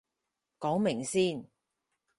[0.57, 1.47] 講明先